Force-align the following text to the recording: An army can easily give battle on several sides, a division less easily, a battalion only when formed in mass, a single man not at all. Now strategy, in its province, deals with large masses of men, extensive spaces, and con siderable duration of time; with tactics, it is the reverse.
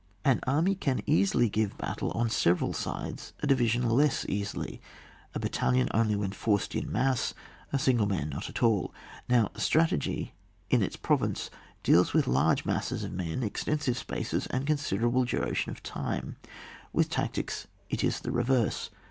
An 0.25 0.39
army 0.47 0.73
can 0.73 1.03
easily 1.05 1.47
give 1.47 1.77
battle 1.77 2.09
on 2.13 2.27
several 2.27 2.73
sides, 2.73 3.33
a 3.41 3.45
division 3.45 3.87
less 3.87 4.25
easily, 4.27 4.81
a 5.35 5.39
battalion 5.39 5.89
only 5.93 6.15
when 6.15 6.31
formed 6.31 6.73
in 6.73 6.91
mass, 6.91 7.35
a 7.71 7.77
single 7.77 8.07
man 8.07 8.29
not 8.29 8.49
at 8.49 8.63
all. 8.63 8.95
Now 9.29 9.51
strategy, 9.57 10.33
in 10.71 10.81
its 10.81 10.95
province, 10.97 11.51
deals 11.83 12.13
with 12.15 12.25
large 12.25 12.65
masses 12.65 13.03
of 13.03 13.11
men, 13.13 13.43
extensive 13.43 13.95
spaces, 13.95 14.47
and 14.47 14.65
con 14.65 14.77
siderable 14.77 15.27
duration 15.27 15.69
of 15.69 15.83
time; 15.83 16.35
with 16.91 17.07
tactics, 17.07 17.67
it 17.91 18.03
is 18.03 18.21
the 18.21 18.31
reverse. 18.31 18.89